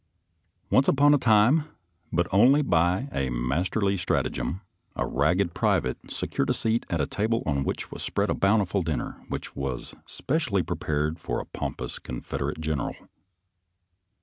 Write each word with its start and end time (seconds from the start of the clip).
Once 0.71 0.87
upon 0.87 1.13
a 1.13 1.17
time, 1.19 1.65
but 2.11 2.25
only 2.31 2.63
by 2.63 3.07
a 3.11 3.29
masterly 3.29 3.95
stratagem, 3.95 4.61
a 4.95 5.05
ragged 5.05 5.53
private 5.53 5.95
secured 6.09 6.49
a 6.49 6.55
seat 6.55 6.87
at 6.89 6.99
a 6.99 7.05
table 7.05 7.43
on 7.45 7.63
which 7.63 7.91
was 7.91 8.01
spread 8.01 8.31
a 8.31 8.33
bountiful 8.33 8.81
dinner 8.81 9.23
which 9.29 9.49
had 9.49 9.55
been 9.61 9.79
specially 10.07 10.63
prepared 10.63 11.19
for 11.19 11.39
a 11.39 11.45
pompous 11.45 11.99
Confederate 11.99 12.59
general. 12.59 12.95